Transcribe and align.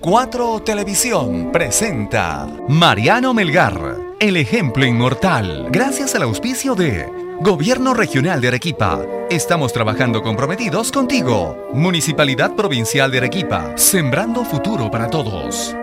4 0.00 0.62
Televisión 0.62 1.50
presenta 1.52 2.48
Mariano 2.68 3.34
Melgar, 3.34 3.98
el 4.18 4.38
ejemplo 4.38 4.86
inmortal, 4.86 5.68
gracias 5.70 6.14
al 6.14 6.22
auspicio 6.22 6.74
de 6.74 7.06
Gobierno 7.42 7.92
Regional 7.92 8.40
de 8.40 8.48
Arequipa. 8.48 9.04
Estamos 9.28 9.74
trabajando 9.74 10.22
comprometidos 10.22 10.90
contigo. 10.90 11.68
Municipalidad 11.74 12.56
Provincial 12.56 13.10
de 13.10 13.18
Arequipa, 13.18 13.76
sembrando 13.76 14.42
futuro 14.46 14.90
para 14.90 15.10
todos. 15.10 15.76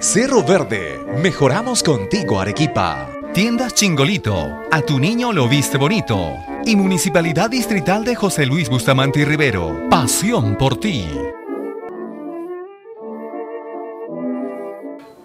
Cerro 0.00 0.42
Verde, 0.42 0.98
mejoramos 1.22 1.82
contigo 1.82 2.40
Arequipa. 2.40 3.10
Tiendas 3.34 3.74
Chingolito, 3.74 4.58
a 4.70 4.80
tu 4.80 4.98
niño 4.98 5.34
lo 5.34 5.48
viste 5.48 5.76
bonito. 5.76 6.34
Y 6.64 6.76
Municipalidad 6.76 7.50
Distrital 7.50 8.06
de 8.06 8.16
José 8.16 8.46
Luis 8.46 8.70
Bustamante 8.70 9.20
y 9.20 9.24
Rivero, 9.26 9.86
pasión 9.90 10.56
por 10.56 10.80
ti. 10.80 11.06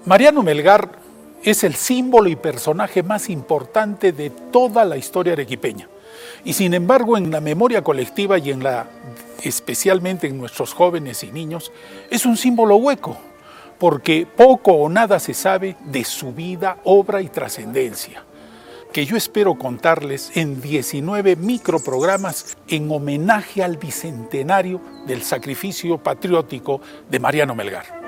Mariano 0.05 0.43
Melgar 0.43 0.99
es 1.41 1.63
el 1.63 1.73
símbolo 1.73 2.29
y 2.29 2.35
personaje 2.35 3.01
más 3.01 3.27
importante 3.27 4.11
de 4.11 4.29
toda 4.29 4.85
la 4.85 4.97
historia 4.97 5.33
arequipeña. 5.33 5.89
Y 6.43 6.53
sin 6.53 6.75
embargo, 6.75 7.17
en 7.17 7.31
la 7.31 7.41
memoria 7.41 7.83
colectiva 7.83 8.37
y 8.37 8.51
en 8.51 8.63
la 8.63 8.85
especialmente 9.41 10.27
en 10.27 10.37
nuestros 10.37 10.73
jóvenes 10.73 11.23
y 11.23 11.31
niños, 11.31 11.71
es 12.11 12.25
un 12.27 12.37
símbolo 12.37 12.75
hueco, 12.75 13.17
porque 13.79 14.27
poco 14.27 14.73
o 14.73 14.89
nada 14.89 15.19
se 15.19 15.33
sabe 15.33 15.75
de 15.85 16.03
su 16.03 16.33
vida, 16.33 16.77
obra 16.83 17.21
y 17.21 17.29
trascendencia, 17.29 18.23
que 18.93 19.05
yo 19.05 19.17
espero 19.17 19.55
contarles 19.55 20.31
en 20.35 20.61
19 20.61 21.35
microprogramas 21.35 22.57
en 22.67 22.91
homenaje 22.91 23.63
al 23.63 23.77
bicentenario 23.77 24.81
del 25.07 25.23
sacrificio 25.23 25.97
patriótico 25.97 26.79
de 27.09 27.19
Mariano 27.19 27.55
Melgar. 27.55 28.04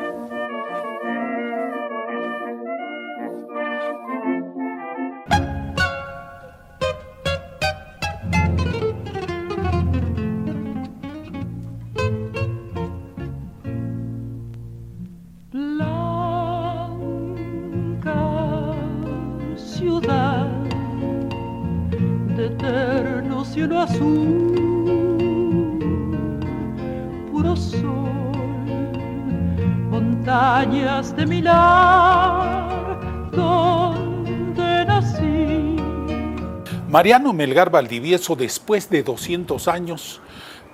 Mariano 36.89 37.33
Melgar 37.33 37.69
Valdivieso, 37.69 38.35
después 38.35 38.89
de 38.89 39.03
200 39.03 39.67
años 39.67 40.21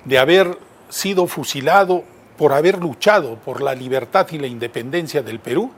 de 0.06 0.20
haber 0.20 0.58
sido 0.90 1.28
fusilado 1.28 2.04
por 2.38 2.54
haber 2.54 2.80
luchado 2.80 3.36
por 3.36 3.62
la 3.62 3.74
libertad 3.76 4.28
y 4.32 4.38
la 4.38 4.48
independencia 4.48 5.22
del 5.22 5.40
Perú, 5.40 5.72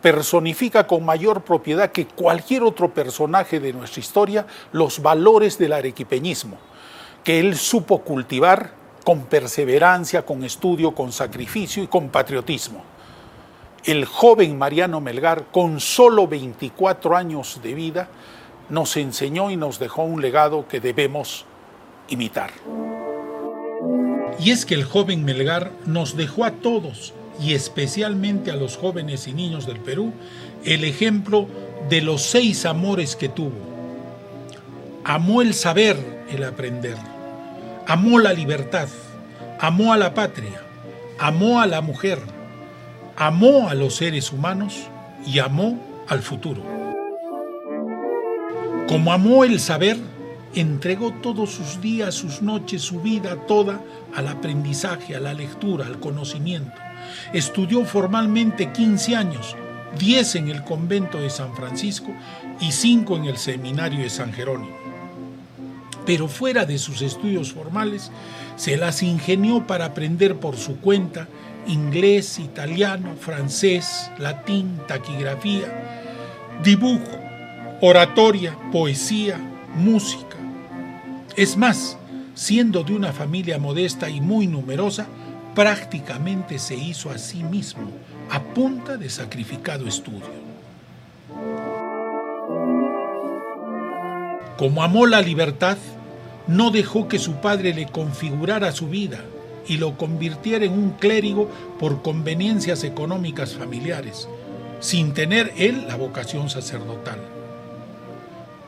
personifica 0.00 0.86
con 0.86 1.04
mayor 1.04 1.42
propiedad 1.42 1.90
que 1.90 2.06
cualquier 2.06 2.62
otro 2.62 2.92
personaje 2.92 3.60
de 3.60 3.72
nuestra 3.72 4.00
historia 4.00 4.46
los 4.72 5.02
valores 5.02 5.58
del 5.58 5.72
arequipeñismo, 5.72 6.56
que 7.24 7.40
él 7.40 7.56
supo 7.56 8.00
cultivar 8.00 8.72
con 9.04 9.22
perseverancia, 9.22 10.26
con 10.26 10.44
estudio, 10.44 10.92
con 10.94 11.12
sacrificio 11.12 11.82
y 11.82 11.86
con 11.86 12.10
patriotismo. 12.10 12.82
El 13.84 14.04
joven 14.04 14.58
Mariano 14.58 15.00
Melgar, 15.00 15.46
con 15.50 15.80
solo 15.80 16.28
24 16.28 17.16
años 17.16 17.60
de 17.62 17.74
vida, 17.74 18.08
nos 18.68 18.96
enseñó 18.96 19.50
y 19.50 19.56
nos 19.56 19.78
dejó 19.78 20.02
un 20.02 20.20
legado 20.20 20.68
que 20.68 20.80
debemos 20.80 21.46
imitar. 22.08 22.50
Y 24.38 24.50
es 24.50 24.66
que 24.66 24.74
el 24.74 24.84
joven 24.84 25.24
Melgar 25.24 25.72
nos 25.86 26.16
dejó 26.16 26.44
a 26.44 26.50
todos, 26.50 27.14
y 27.40 27.54
especialmente 27.54 28.50
a 28.50 28.56
los 28.56 28.76
jóvenes 28.76 29.28
y 29.28 29.32
niños 29.32 29.66
del 29.66 29.80
Perú, 29.80 30.12
el 30.64 30.84
ejemplo 30.84 31.46
de 31.88 32.00
los 32.00 32.22
seis 32.22 32.66
amores 32.66 33.16
que 33.16 33.28
tuvo. 33.28 33.68
Amó 35.04 35.40
el 35.42 35.54
saber, 35.54 35.96
el 36.30 36.44
aprender. 36.44 36.96
Amó 37.86 38.18
la 38.18 38.32
libertad. 38.32 38.88
Amó 39.60 39.92
a 39.92 39.96
la 39.96 40.12
patria. 40.14 40.62
Amó 41.18 41.60
a 41.60 41.66
la 41.66 41.80
mujer. 41.80 42.18
Amó 43.16 43.68
a 43.68 43.74
los 43.74 43.96
seres 43.96 44.32
humanos 44.32 44.76
y 45.26 45.38
amó 45.38 45.80
al 46.08 46.22
futuro. 46.22 46.62
Como 48.88 49.12
amó 49.12 49.44
el 49.44 49.60
saber, 49.60 49.98
entregó 50.54 51.12
todos 51.22 51.50
sus 51.50 51.80
días, 51.80 52.14
sus 52.14 52.42
noches, 52.42 52.82
su 52.82 53.00
vida 53.00 53.36
toda 53.46 53.80
al 54.14 54.28
aprendizaje, 54.28 55.14
a 55.16 55.20
la 55.20 55.34
lectura, 55.34 55.86
al 55.86 56.00
conocimiento. 56.00 56.87
Estudió 57.32 57.84
formalmente 57.84 58.72
15 58.72 59.16
años, 59.16 59.56
10 59.98 60.34
en 60.36 60.48
el 60.48 60.64
convento 60.64 61.20
de 61.20 61.30
San 61.30 61.54
Francisco 61.54 62.12
y 62.60 62.72
5 62.72 63.16
en 63.16 63.24
el 63.24 63.38
seminario 63.38 64.00
de 64.00 64.10
San 64.10 64.32
Jerónimo. 64.32 64.76
Pero 66.06 66.28
fuera 66.28 66.64
de 66.64 66.78
sus 66.78 67.02
estudios 67.02 67.52
formales, 67.52 68.10
se 68.56 68.76
las 68.76 69.02
ingenió 69.02 69.66
para 69.66 69.86
aprender 69.86 70.36
por 70.36 70.56
su 70.56 70.78
cuenta 70.78 71.28
inglés, 71.66 72.38
italiano, 72.38 73.14
francés, 73.20 74.10
latín, 74.18 74.78
taquigrafía, 74.88 75.66
dibujo, 76.64 77.18
oratoria, 77.80 78.56
poesía, 78.72 79.38
música. 79.76 80.36
Es 81.36 81.56
más, 81.56 81.96
siendo 82.34 82.82
de 82.82 82.94
una 82.94 83.12
familia 83.12 83.58
modesta 83.58 84.08
y 84.08 84.20
muy 84.20 84.46
numerosa, 84.46 85.06
prácticamente 85.54 86.58
se 86.58 86.76
hizo 86.76 87.10
a 87.10 87.18
sí 87.18 87.42
mismo 87.42 87.90
a 88.30 88.40
punta 88.40 88.96
de 88.96 89.10
sacrificado 89.10 89.86
estudio. 89.86 90.48
Como 94.56 94.82
amó 94.82 95.06
la 95.06 95.20
libertad, 95.20 95.78
no 96.46 96.70
dejó 96.70 97.08
que 97.08 97.18
su 97.18 97.34
padre 97.34 97.74
le 97.74 97.86
configurara 97.86 98.72
su 98.72 98.88
vida 98.88 99.20
y 99.68 99.76
lo 99.76 99.96
convirtiera 99.96 100.64
en 100.64 100.72
un 100.72 100.90
clérigo 100.90 101.48
por 101.78 102.02
conveniencias 102.02 102.84
económicas 102.84 103.54
familiares, 103.54 104.28
sin 104.80 105.12
tener 105.12 105.52
él 105.58 105.86
la 105.86 105.96
vocación 105.96 106.50
sacerdotal. 106.50 107.37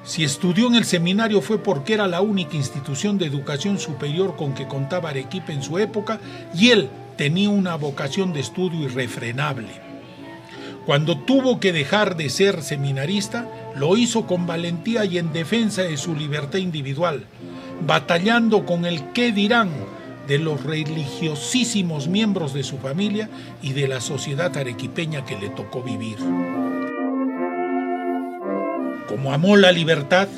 Si 0.02 0.24
estudió 0.24 0.66
en 0.66 0.74
el 0.76 0.84
seminario 0.84 1.42
fue 1.42 1.58
porque 1.58 1.94
era 1.94 2.08
la 2.08 2.22
única 2.22 2.56
institución 2.56 3.18
de 3.18 3.26
educación 3.26 3.78
superior 3.78 4.34
con 4.34 4.54
que 4.54 4.66
contaba 4.66 5.10
Arequipa 5.10 5.52
en 5.52 5.62
su 5.62 5.78
época 5.78 6.20
y 6.54 6.70
él 6.70 6.88
tenía 7.16 7.50
una 7.50 7.76
vocación 7.76 8.32
de 8.32 8.40
estudio 8.40 8.86
irrefrenable. 8.86 9.68
Cuando 10.86 11.18
tuvo 11.18 11.60
que 11.60 11.72
dejar 11.72 12.16
de 12.16 12.30
ser 12.30 12.62
seminarista, 12.62 13.46
lo 13.76 13.96
hizo 13.96 14.26
con 14.26 14.46
valentía 14.46 15.04
y 15.04 15.18
en 15.18 15.32
defensa 15.32 15.82
de 15.82 15.98
su 15.98 16.16
libertad 16.16 16.58
individual, 16.58 17.26
batallando 17.86 18.64
con 18.64 18.86
el 18.86 19.12
qué 19.12 19.32
dirán 19.32 19.68
de 20.26 20.38
los 20.38 20.62
religiosísimos 20.62 22.08
miembros 22.08 22.54
de 22.54 22.62
su 22.62 22.78
familia 22.78 23.28
y 23.60 23.74
de 23.74 23.86
la 23.86 24.00
sociedad 24.00 24.56
arequipeña 24.56 25.26
que 25.26 25.38
le 25.38 25.50
tocó 25.50 25.82
vivir 25.82 26.16
como 29.10 29.32
amó 29.32 29.56
la 29.56 29.72
libertad, 29.72 30.28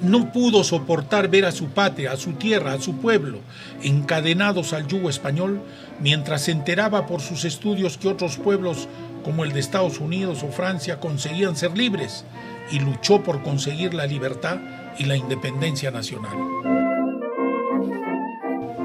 no 0.00 0.32
pudo 0.32 0.64
soportar 0.64 1.28
ver 1.28 1.44
a 1.44 1.52
su 1.52 1.66
patria, 1.66 2.12
a 2.12 2.16
su 2.16 2.32
tierra, 2.32 2.72
a 2.72 2.80
su 2.80 2.96
pueblo, 2.96 3.40
encadenados 3.82 4.72
al 4.72 4.86
yugo 4.86 5.10
español, 5.10 5.60
mientras 6.00 6.44
se 6.44 6.52
enteraba 6.52 7.06
por 7.06 7.20
sus 7.20 7.44
estudios 7.44 7.98
que 7.98 8.08
otros 8.08 8.38
pueblos 8.38 8.88
como 9.22 9.44
el 9.44 9.52
de 9.52 9.60
Estados 9.60 10.00
Unidos 10.00 10.42
o 10.42 10.48
Francia 10.48 11.00
conseguían 11.00 11.54
ser 11.54 11.76
libres, 11.76 12.24
y 12.72 12.80
luchó 12.80 13.22
por 13.22 13.42
conseguir 13.42 13.92
la 13.92 14.06
libertad 14.06 14.56
y 14.98 15.04
la 15.04 15.16
independencia 15.16 15.90
nacional. 15.90 16.32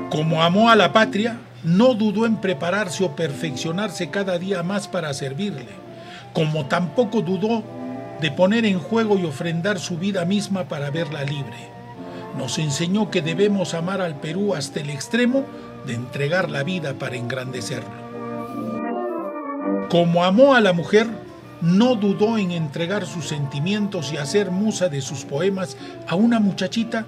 Como 0.10 0.44
amó 0.44 0.70
a 0.70 0.76
la 0.76 0.92
patria, 0.92 1.38
no 1.64 1.94
dudó 1.94 2.26
en 2.26 2.42
prepararse 2.42 3.06
o 3.06 3.16
perfeccionarse 3.16 4.10
cada 4.10 4.38
día 4.38 4.64
más 4.64 4.90
para 4.90 5.14
servirle, 5.14 5.68
como 6.34 6.66
tampoco 6.66 7.22
dudó 7.22 7.64
de 8.22 8.32
poner 8.32 8.66
en 8.66 8.80
juego 8.80 9.18
y 9.18 9.26
ofrendar 9.26 9.80
su 9.80 9.98
vida 9.98 10.24
misma 10.26 10.66
para 10.66 10.92
verla 10.92 11.24
libre. 11.24 11.58
Nos 12.38 12.60
enseñó 12.60 13.10
que 13.10 13.22
debemos 13.22 13.74
amar 13.74 14.00
al 14.00 14.20
Perú 14.20 14.54
hasta 14.54 14.80
el 14.80 14.90
extremo 14.92 15.44
de 15.86 15.96
entregar 15.96 16.50
la 16.50 16.64
vida 16.64 16.94
para 16.94 17.18
engrandecerlo. 17.18 18.02
Como 19.90 20.24
amó 20.24 20.54
a 20.54 20.62
la 20.62 20.72
mujer, 20.72 21.08
no 21.62 21.96
dudó 21.96 22.38
en 22.38 22.52
entregar 22.52 23.06
sus 23.06 23.28
sentimientos 23.28 24.14
y 24.14 24.18
hacer 24.18 24.52
musa 24.52 24.88
de 24.88 25.02
sus 25.02 25.26
poemas 25.26 25.76
a 26.08 26.16
una 26.16 26.40
muchachita 26.40 27.06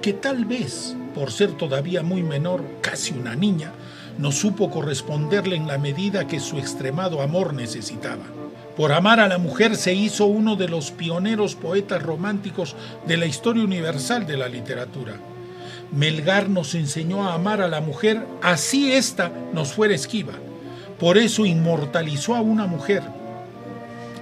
que 0.00 0.12
tal 0.12 0.44
vez, 0.44 0.96
por 1.14 1.30
ser 1.32 1.52
todavía 1.52 2.02
muy 2.02 2.22
menor, 2.22 2.64
casi 2.80 3.12
una 3.12 3.34
niña, 3.34 3.72
no 4.18 4.32
supo 4.32 4.70
corresponderle 4.70 5.56
en 5.56 5.66
la 5.66 5.78
medida 5.78 6.26
que 6.26 6.40
su 6.40 6.58
extremado 6.58 7.20
amor 7.20 7.52
necesitaba. 7.52 8.41
Por 8.76 8.92
amar 8.92 9.20
a 9.20 9.28
la 9.28 9.38
mujer 9.38 9.76
se 9.76 9.92
hizo 9.92 10.24
uno 10.26 10.56
de 10.56 10.68
los 10.68 10.90
pioneros 10.90 11.54
poetas 11.54 12.02
románticos 12.02 12.74
de 13.06 13.18
la 13.18 13.26
historia 13.26 13.64
universal 13.64 14.26
de 14.26 14.38
la 14.38 14.48
literatura. 14.48 15.14
Melgar 15.90 16.48
nos 16.48 16.74
enseñó 16.74 17.28
a 17.28 17.34
amar 17.34 17.60
a 17.60 17.68
la 17.68 17.82
mujer 17.82 18.26
así 18.40 18.92
ésta 18.92 19.30
nos 19.52 19.74
fuera 19.74 19.94
esquiva. 19.94 20.32
Por 20.98 21.18
eso 21.18 21.44
inmortalizó 21.44 22.34
a 22.34 22.40
una 22.40 22.66
mujer 22.66 23.02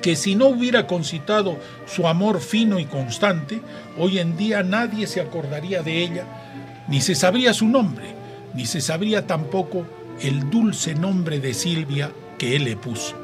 que 0.02 0.17
si 0.17 0.35
no 0.35 0.47
hubiera 0.47 0.87
concitado 0.87 1.56
su 1.87 2.08
amor 2.08 2.41
fino 2.41 2.79
y 2.79 2.87
constante, 2.87 3.61
hoy 3.99 4.19
en 4.19 4.37
día 4.37 4.62
nadie 4.62 5.06
se 5.06 5.20
acordaría 5.20 5.82
de 5.82 6.03
ella, 6.03 6.25
ni 6.88 7.00
se 7.00 7.14
sabría 7.14 7.53
su 7.53 7.69
nombre, 7.69 8.06
ni 8.55 8.67
se 8.67 8.81
sabría 8.81 9.26
tampoco 9.26 9.85
el 10.23 10.50
dulce 10.50 10.94
nombre 10.94 11.38
de 11.38 11.55
Silvia 11.55 12.11
que 12.38 12.56
él 12.56 12.64
le 12.64 12.76
puso. 12.76 13.19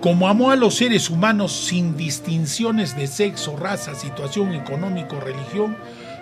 Como 0.00 0.28
amó 0.28 0.52
a 0.52 0.56
los 0.56 0.76
seres 0.76 1.10
humanos 1.10 1.52
sin 1.52 1.96
distinciones 1.96 2.96
de 2.96 3.08
sexo, 3.08 3.56
raza, 3.56 3.96
situación 3.96 4.54
económico, 4.54 5.18
religión, 5.18 5.76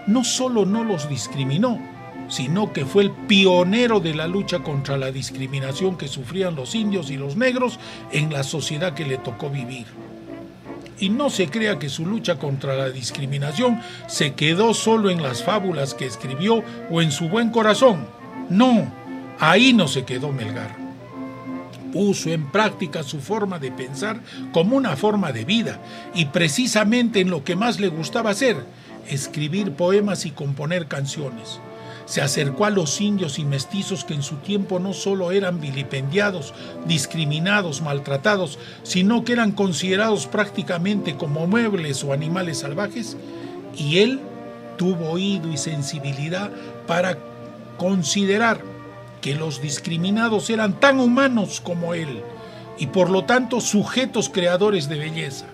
no 0.07 0.25
solo 0.25 0.65
no 0.65 0.83
los 0.83 1.11
discriminó, 1.11 1.79
sino 2.29 2.73
que 2.73 2.87
fue 2.87 3.03
el 3.03 3.11
pionero 3.11 4.01
de 4.01 4.15
la 4.15 4.29
lucha 4.29 4.61
contra 4.61 4.97
la 4.97 5.13
discriminación 5.13 5.99
que 5.99 6.09
sufrían 6.09 6.55
los 6.55 6.75
indios 6.75 7.11
y 7.11 7.19
los 7.19 7.37
negros 7.37 7.79
en 8.13 8.33
la 8.33 8.45
sociedad 8.45 8.95
que 8.95 9.05
le 9.05 9.19
tocó 9.19 9.51
vivir. 9.51 9.87
Y 10.99 11.11
no 11.11 11.29
se 11.29 11.49
crea 11.49 11.79
que 11.79 11.91
su 11.91 12.07
lucha 12.07 12.39
contra 12.39 12.75
la 12.77 12.89
discriminación 12.89 13.83
se 14.07 14.33
quedó 14.33 14.73
solo 14.73 15.11
en 15.11 15.23
las 15.23 15.43
fábulas 15.43 15.93
que 15.93 16.07
escribió 16.07 16.65
o 16.91 17.03
en 17.03 17.13
su 17.13 17.29
buen 17.29 17.51
corazón. 17.51 18.07
No, 18.49 18.91
ahí 19.39 19.75
no 19.75 19.87
se 19.87 20.07
quedó 20.07 20.33
Melgar. 20.33 20.86
Puso 21.93 22.31
en 22.31 22.51
práctica 22.51 23.03
su 23.03 23.21
forma 23.21 23.59
de 23.59 23.71
pensar 23.71 24.21
como 24.53 24.77
una 24.77 24.97
forma 24.97 25.33
de 25.33 25.45
vida 25.45 25.81
y 26.15 26.27
precisamente 26.27 27.21
en 27.21 27.31
lo 27.31 27.45
que 27.45 27.57
más 27.57 27.81
le 27.81 27.89
gustaba 27.89 28.31
hacer, 28.31 28.57
escribir 29.09 29.73
poemas 29.73 30.27
y 30.27 30.31
componer 30.31 30.87
canciones. 30.87 31.61
Se 32.07 32.23
acercó 32.23 32.65
a 32.65 32.71
los 32.71 33.01
indios 33.01 33.39
y 33.39 33.45
mestizos 33.45 34.05
que 34.05 34.15
en 34.15 34.23
su 34.23 34.37
tiempo 34.37 34.79
no 34.79 34.93
solo 34.93 35.33
eran 35.33 35.61
vilipendiados, 35.61 36.55
discriminados, 36.87 37.83
maltratados, 37.83 38.61
sino 38.85 39.25
que 39.25 39.33
eran 39.33 39.51
considerados 39.53 40.27
prácticamente 40.29 41.17
como 41.17 41.49
muebles 41.49 42.05
o 42.05 42.13
animales 42.13 42.59
salvajes, 42.59 43.17
y 43.77 43.99
él 43.99 44.21
tuvo 44.79 45.11
oído 45.11 45.51
y 45.51 45.57
sensibilidad 45.57 46.51
para 46.87 47.19
considerar 47.77 48.76
que 49.21 49.35
los 49.35 49.61
discriminados 49.61 50.51
eran 50.51 50.79
tan 50.79 51.01
humanos 51.01 51.61
como 51.61 51.95
él 51.95 52.23
y 52.79 52.89
por 52.89 53.11
lo 53.11 53.25
tanto 53.25 53.61
sujetos 53.61 54.29
creadores 54.29 54.89
de 54.89 54.99
belleza. 54.99 55.47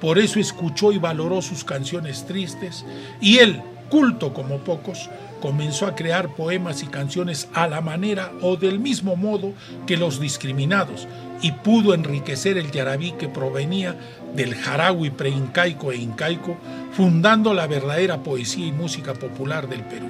Por 0.00 0.18
eso 0.18 0.40
escuchó 0.40 0.92
y 0.92 0.98
valoró 0.98 1.42
sus 1.42 1.64
canciones 1.64 2.26
tristes 2.26 2.84
y 3.20 3.38
él, 3.38 3.62
culto 3.90 4.34
como 4.34 4.58
pocos, 4.58 5.08
comenzó 5.40 5.86
a 5.86 5.94
crear 5.94 6.34
poemas 6.34 6.82
y 6.82 6.86
canciones 6.86 7.48
a 7.52 7.66
la 7.68 7.80
manera 7.80 8.32
o 8.40 8.56
del 8.56 8.80
mismo 8.80 9.14
modo 9.14 9.52
que 9.86 9.96
los 9.96 10.18
discriminados 10.18 11.06
y 11.42 11.52
pudo 11.52 11.92
enriquecer 11.92 12.56
el 12.56 12.70
yarabí 12.70 13.12
que 13.12 13.28
provenía 13.28 13.94
del 14.34 14.54
jarawi 14.54 15.10
preincaico 15.10 15.92
e 15.92 15.96
incaico, 15.96 16.56
fundando 16.92 17.52
la 17.52 17.66
verdadera 17.66 18.22
poesía 18.22 18.66
y 18.66 18.72
música 18.72 19.14
popular 19.14 19.68
del 19.68 19.82
Perú. 19.82 20.08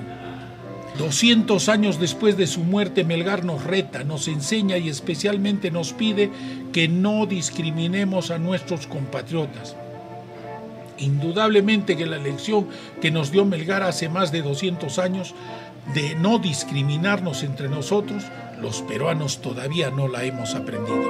200 0.98 1.68
años 1.68 1.98
después 1.98 2.36
de 2.36 2.46
su 2.46 2.60
muerte, 2.60 3.04
Melgar 3.04 3.44
nos 3.44 3.64
reta, 3.64 4.04
nos 4.04 4.28
enseña 4.28 4.78
y 4.78 4.88
especialmente 4.88 5.70
nos 5.70 5.92
pide 5.92 6.30
que 6.72 6.88
no 6.88 7.26
discriminemos 7.26 8.30
a 8.30 8.38
nuestros 8.38 8.86
compatriotas 8.86 9.76
Indudablemente 10.98 11.96
que 11.96 12.06
la 12.06 12.18
lección 12.18 12.68
que 13.00 13.10
nos 13.10 13.32
dio 13.32 13.44
Melgar 13.44 13.82
hace 13.82 14.08
más 14.08 14.30
de 14.30 14.42
200 14.42 14.98
años 14.98 15.34
de 15.92 16.14
no 16.14 16.38
discriminarnos 16.38 17.42
entre 17.42 17.68
nosotros, 17.68 18.24
los 18.60 18.82
peruanos 18.82 19.40
todavía 19.40 19.90
no 19.90 20.08
la 20.08 20.24
hemos 20.24 20.54
aprendido. 20.54 21.02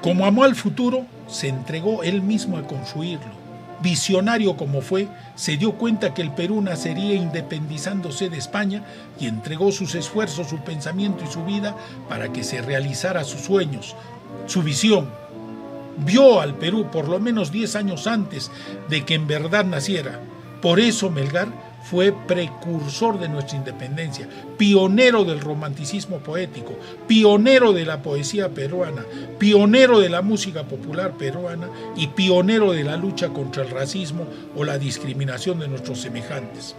Como 0.00 0.24
amó 0.24 0.44
al 0.44 0.54
futuro, 0.54 1.04
se 1.26 1.48
entregó 1.48 2.02
él 2.04 2.22
mismo 2.22 2.56
a 2.56 2.62
construirlo. 2.62 3.47
Visionario 3.80 4.56
como 4.56 4.80
fue, 4.80 5.08
se 5.36 5.56
dio 5.56 5.72
cuenta 5.72 6.12
que 6.12 6.22
el 6.22 6.32
Perú 6.32 6.60
nacería 6.60 7.14
independizándose 7.14 8.28
de 8.28 8.36
España 8.36 8.82
y 9.20 9.26
entregó 9.26 9.70
sus 9.70 9.94
esfuerzos, 9.94 10.48
su 10.48 10.58
pensamiento 10.58 11.24
y 11.24 11.32
su 11.32 11.44
vida 11.44 11.76
para 12.08 12.32
que 12.32 12.42
se 12.42 12.60
realizara 12.60 13.22
sus 13.24 13.42
sueños, 13.42 13.94
su 14.46 14.62
visión, 14.62 15.08
vio 15.98 16.40
al 16.40 16.54
Perú 16.54 16.88
por 16.90 17.08
lo 17.08 17.20
menos 17.20 17.52
10 17.52 17.76
años 17.76 18.06
antes 18.06 18.50
de 18.88 19.04
que 19.04 19.14
en 19.14 19.26
verdad 19.26 19.64
naciera. 19.64 20.20
Por 20.60 20.80
eso 20.80 21.10
Melgar 21.10 21.48
fue 21.82 22.12
precursor 22.12 23.18
de 23.18 23.28
nuestra 23.28 23.56
independencia, 23.56 24.28
pionero 24.56 25.24
del 25.24 25.40
romanticismo 25.40 26.18
poético, 26.18 26.74
pionero 27.06 27.72
de 27.72 27.86
la 27.86 28.02
poesía 28.02 28.50
peruana, 28.50 29.04
pionero 29.38 30.00
de 30.00 30.08
la 30.08 30.22
música 30.22 30.64
popular 30.64 31.12
peruana 31.18 31.68
y 31.96 32.08
pionero 32.08 32.72
de 32.72 32.84
la 32.84 32.96
lucha 32.96 33.28
contra 33.28 33.62
el 33.62 33.70
racismo 33.70 34.26
o 34.56 34.64
la 34.64 34.78
discriminación 34.78 35.58
de 35.60 35.68
nuestros 35.68 36.00
semejantes 36.00 36.74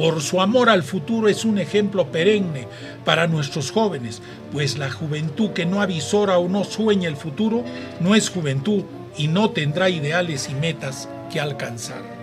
por 0.00 0.22
su 0.22 0.40
amor 0.40 0.70
al 0.70 0.82
futuro 0.82 1.28
es 1.28 1.44
un 1.44 1.58
ejemplo 1.58 2.10
perenne 2.10 2.66
para 3.04 3.26
nuestros 3.26 3.70
jóvenes, 3.70 4.22
pues 4.50 4.78
la 4.78 4.90
juventud 4.90 5.50
que 5.50 5.66
no 5.66 5.82
avisora 5.82 6.38
o 6.38 6.48
no 6.48 6.64
sueña 6.64 7.06
el 7.06 7.16
futuro 7.16 7.64
no 8.00 8.14
es 8.14 8.30
juventud 8.30 8.84
y 9.18 9.28
no 9.28 9.50
tendrá 9.50 9.90
ideales 9.90 10.48
y 10.48 10.54
metas 10.54 11.06
que 11.30 11.38
alcanzar. 11.38 12.19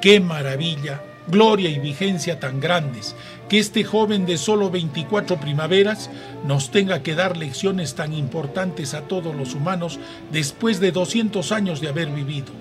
Qué 0.00 0.20
maravilla, 0.20 1.02
gloria 1.26 1.70
y 1.70 1.80
vigencia 1.80 2.38
tan 2.38 2.60
grandes 2.60 3.16
que 3.48 3.58
este 3.58 3.82
joven 3.82 4.26
de 4.26 4.38
solo 4.38 4.70
24 4.70 5.40
primaveras 5.40 6.08
nos 6.46 6.70
tenga 6.70 7.02
que 7.02 7.16
dar 7.16 7.36
lecciones 7.36 7.96
tan 7.96 8.12
importantes 8.12 8.94
a 8.94 9.02
todos 9.02 9.34
los 9.34 9.54
humanos 9.54 9.98
después 10.30 10.78
de 10.78 10.92
200 10.92 11.50
años 11.50 11.80
de 11.80 11.88
haber 11.88 12.10
vivido. 12.10 12.52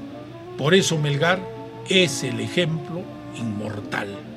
Por 0.57 0.73
eso 0.73 0.97
Melgar 0.97 1.39
es 1.89 2.23
el 2.23 2.39
ejemplo 2.39 3.03
inmortal. 3.37 4.36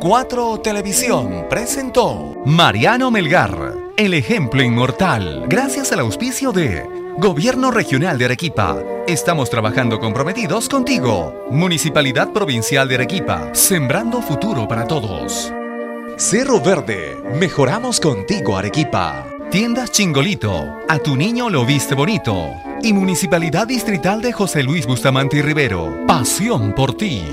Cuatro 0.00 0.60
Televisión 0.60 1.46
presentó 1.50 2.36
Mariano 2.44 3.10
Melgar, 3.10 3.74
el 3.96 4.14
ejemplo 4.14 4.62
inmortal, 4.62 5.46
gracias 5.48 5.90
al 5.90 5.98
auspicio 5.98 6.52
de 6.52 6.86
Gobierno 7.18 7.72
Regional 7.72 8.16
de 8.16 8.26
Arequipa. 8.26 8.80
Estamos 9.08 9.50
trabajando 9.50 9.98
comprometidos 9.98 10.68
contigo. 10.68 11.34
Municipalidad 11.50 12.32
Provincial 12.32 12.86
de 12.86 12.94
Arequipa. 12.94 13.52
Sembrando 13.54 14.22
futuro 14.22 14.68
para 14.68 14.86
todos. 14.86 15.52
Cerro 16.16 16.60
Verde. 16.60 17.16
Mejoramos 17.34 17.98
contigo, 17.98 18.56
Arequipa. 18.56 19.26
Tiendas 19.50 19.90
Chingolito. 19.90 20.76
A 20.88 21.00
tu 21.00 21.16
niño 21.16 21.50
lo 21.50 21.66
viste 21.66 21.96
bonito. 21.96 22.52
Y 22.84 22.92
Municipalidad 22.92 23.66
Distrital 23.66 24.22
de 24.22 24.32
José 24.32 24.62
Luis 24.62 24.86
Bustamante 24.86 25.38
y 25.38 25.42
Rivero. 25.42 26.06
Pasión 26.06 26.72
por 26.72 26.96
ti. 26.96 27.24